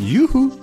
[0.00, 0.58] ¡Yuhu!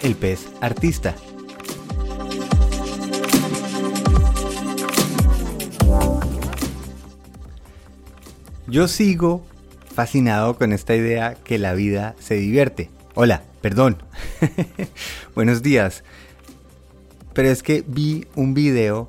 [0.00, 1.14] El pez artista.
[8.66, 9.44] Yo sigo
[9.94, 12.90] fascinado con esta idea que la vida se divierte.
[13.14, 13.96] Hola, perdón.
[15.34, 16.04] Buenos días.
[17.32, 19.08] Pero es que vi un video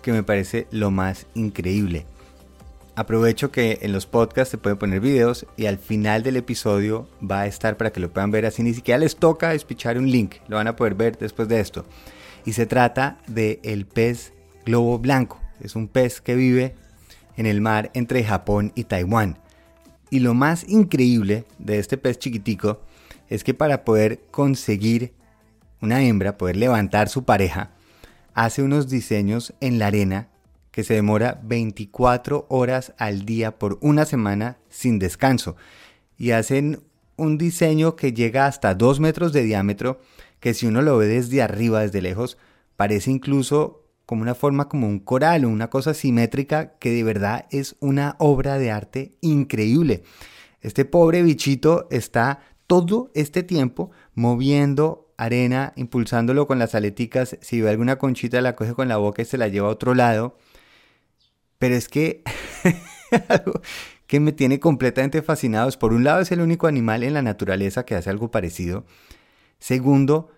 [0.00, 2.06] que me parece lo más increíble.
[2.96, 7.40] Aprovecho que en los podcasts se pueden poner videos y al final del episodio va
[7.40, 8.62] a estar para que lo puedan ver así.
[8.62, 11.84] Ni siquiera les toca despichar un link, lo van a poder ver después de esto.
[12.44, 14.32] Y se trata de el pez
[14.64, 15.40] globo blanco.
[15.60, 16.76] Es un pez que vive
[17.36, 19.38] en el mar entre Japón y Taiwán.
[20.10, 22.80] Y lo más increíble de este pez chiquitico
[23.28, 25.12] es que para poder conseguir
[25.80, 27.70] una hembra, poder levantar su pareja,
[28.34, 30.28] hace unos diseños en la arena
[30.74, 35.54] que se demora 24 horas al día por una semana sin descanso.
[36.18, 36.80] Y hacen
[37.14, 40.00] un diseño que llega hasta 2 metros de diámetro,
[40.40, 42.38] que si uno lo ve desde arriba, desde lejos,
[42.74, 47.46] parece incluso como una forma como un coral o una cosa simétrica que de verdad
[47.52, 50.02] es una obra de arte increíble.
[50.60, 57.70] Este pobre bichito está todo este tiempo moviendo arena, impulsándolo con las aleticas, si ve
[57.70, 60.36] alguna conchita la coge con la boca y se la lleva a otro lado
[61.64, 62.22] pero es que
[63.28, 63.62] algo
[64.06, 67.22] que me tiene completamente fascinado es, por un lado, es el único animal en la
[67.22, 68.84] naturaleza que hace algo parecido.
[69.58, 70.30] Segundo,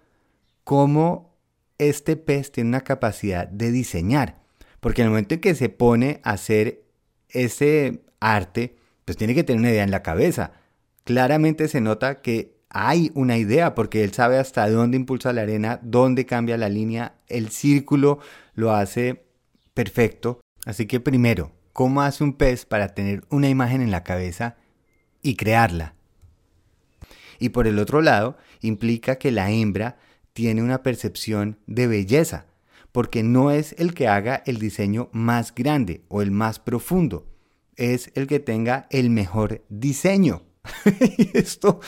[0.62, 1.34] cómo
[1.78, 4.38] este pez tiene una capacidad de diseñar.
[4.78, 6.84] Porque en el momento en que se pone a hacer
[7.30, 10.52] ese arte, pues tiene que tener una idea en la cabeza.
[11.02, 15.80] Claramente se nota que hay una idea porque él sabe hasta dónde impulsa la arena,
[15.82, 18.20] dónde cambia la línea, el círculo
[18.54, 19.26] lo hace
[19.74, 20.40] perfecto.
[20.66, 24.56] Así que primero, ¿cómo hace un pez para tener una imagen en la cabeza
[25.22, 25.94] y crearla?
[27.38, 29.96] Y por el otro lado, implica que la hembra
[30.34, 32.44] tiene una percepción de belleza,
[32.92, 37.26] porque no es el que haga el diseño más grande o el más profundo,
[37.76, 40.42] es el que tenga el mejor diseño.
[41.16, 41.80] y esto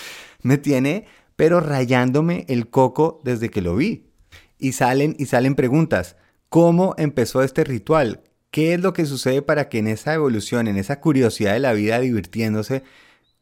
[0.43, 1.05] me tiene
[1.39, 4.11] pero rayándome el coco desde que lo vi.
[4.59, 6.17] Y salen y salen preguntas.
[6.49, 8.25] ¿Cómo empezó este ritual?
[8.51, 11.75] ¿Qué es lo que sucede para que en esa evolución, en esa curiosidad de la
[11.75, 12.83] vida divirtiéndose,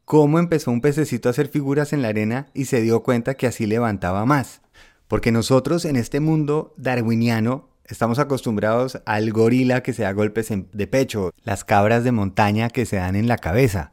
[0.05, 3.47] cómo empezó un pececito a hacer figuras en la arena y se dio cuenta que
[3.47, 4.63] así levantaba más?
[5.07, 10.87] Porque nosotros en este mundo darwiniano estamos acostumbrados al gorila que se da golpes de
[10.89, 13.93] pecho, las cabras de montaña que se dan en la cabeza,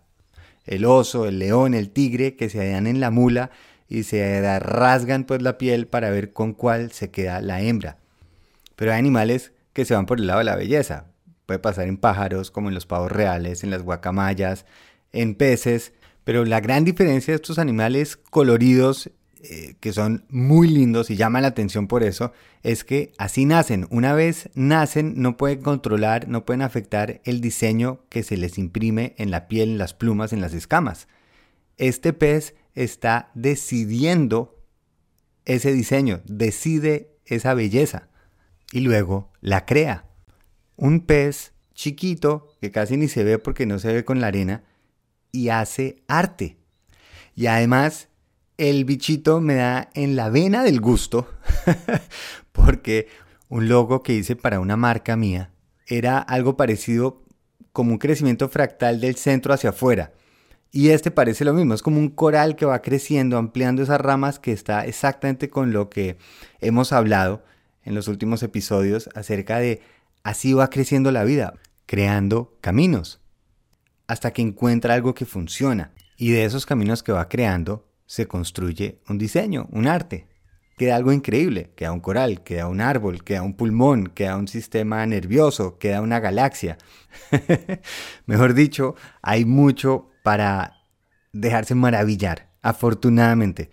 [0.66, 3.52] el oso, el león, el tigre que se dan en la mula
[3.88, 8.00] y se rasgan pues la piel para ver con cuál se queda la hembra.
[8.76, 11.08] Pero hay animales que se van por el lado de la belleza.
[11.46, 14.66] Puede pasar en pájaros, como en los pavos reales, en las guacamayas,
[15.12, 21.10] en peces, pero la gran diferencia de estos animales coloridos, eh, que son muy lindos
[21.10, 22.32] y llaman la atención por eso,
[22.62, 23.88] es que así nacen.
[23.90, 29.16] Una vez nacen, no pueden controlar, no pueden afectar el diseño que se les imprime
[29.18, 31.10] en la piel, en las plumas, en las escamas.
[31.78, 34.58] Este pez está decidiendo
[35.44, 38.08] ese diseño, decide esa belleza
[38.74, 40.06] y luego la crea.
[40.76, 44.64] Un pez chiquito que casi ni se ve porque no se ve con la arena
[45.32, 46.58] y hace arte.
[47.36, 48.10] Y además
[48.58, 51.32] el bichito me da en la vena del gusto
[52.52, 53.08] porque
[53.48, 55.52] un logo que hice para una marca mía
[55.86, 57.22] era algo parecido
[57.74, 60.14] como un crecimiento fractal del centro hacia afuera.
[60.72, 64.40] Y este parece lo mismo, es como un coral que va creciendo, ampliando esas ramas
[64.40, 66.18] que está exactamente con lo que
[66.60, 67.44] hemos hablado
[67.84, 69.82] en los últimos episodios acerca de
[70.24, 71.54] así va creciendo la vida,
[71.86, 73.22] creando caminos,
[74.08, 75.92] hasta que encuentra algo que funciona.
[76.18, 80.28] Y de esos caminos que va creando se construye un diseño, un arte.
[80.78, 85.06] Queda algo increíble, queda un coral, queda un árbol, queda un pulmón, queda un sistema
[85.06, 86.78] nervioso, queda una galaxia.
[88.26, 90.84] Mejor dicho, hay mucho para
[91.32, 92.50] dejarse maravillar.
[92.62, 93.70] Afortunadamente,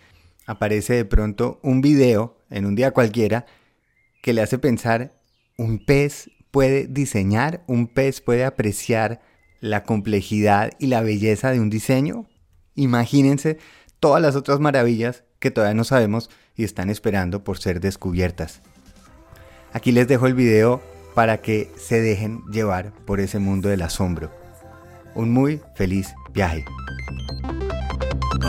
[0.46, 3.46] aparece de pronto un video en un día cualquiera
[4.20, 5.20] que le hace pensar,
[5.56, 9.20] un pez puede diseñar, un pez puede apreciar
[9.61, 12.26] la complejidad y la belleza de un diseño.
[12.75, 13.58] Imagínense
[13.99, 18.62] todas las otras maravillas que todavía no sabemos y están esperando por ser descubiertas.
[19.72, 20.82] Aquí les dejo el video
[21.14, 24.31] para que se dejen llevar por ese mundo del asombro.
[25.14, 26.64] Un muy feliz viaje.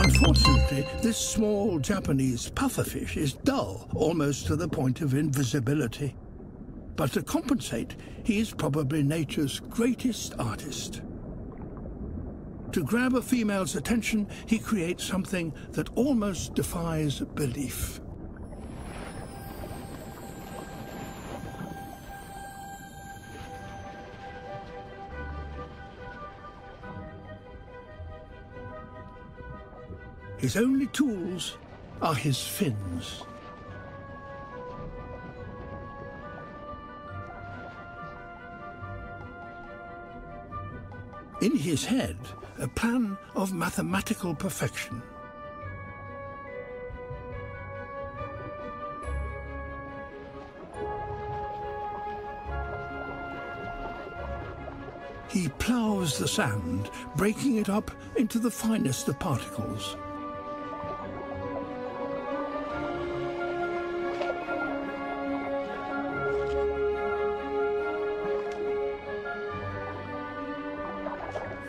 [0.04, 6.16] Unfortunately, this small Japanese pufferfish is dull, almost to the point of invisibility.
[6.96, 7.94] But to compensate,
[8.24, 11.02] he is probably nature's greatest artist.
[12.72, 18.00] To grab a female's attention, he creates something that almost defies belief.
[30.42, 31.56] His only tools
[32.02, 33.22] are his fins.
[41.40, 42.16] In his head,
[42.58, 45.00] a plan of mathematical perfection.
[55.28, 59.96] He ploughs the sand, breaking it up into the finest of particles.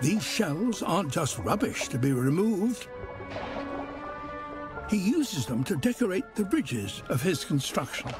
[0.04, 2.88] These shells aren't just rubbish to be removed.
[4.90, 8.12] He uses them to decorate the ridges of his construction.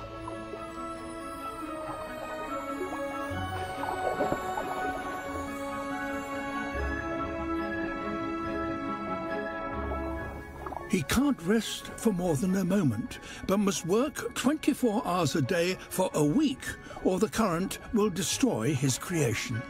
[10.90, 15.78] He can't rest for more than a moment, but must work 24 hours a day
[15.90, 16.64] for a week,
[17.04, 19.62] or the current will destroy his creation.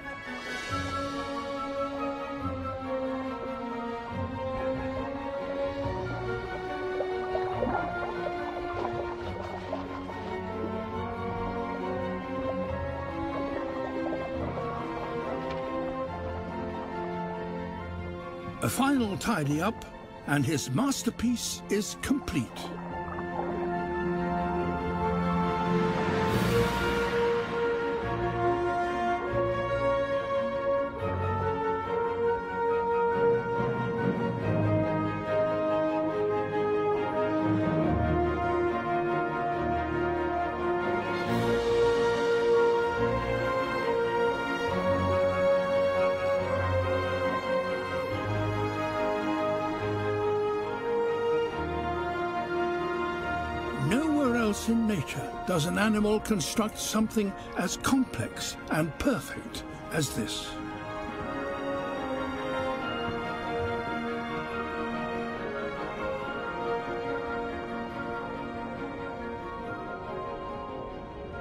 [18.64, 19.84] A final tidy up,
[20.28, 22.48] and his masterpiece is complete.
[54.54, 60.48] Else in nature does an animal construct something as complex and perfect as this.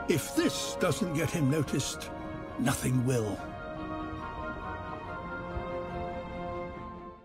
[0.08, 2.08] If this doesn't get him noticed,
[2.58, 3.38] nothing will.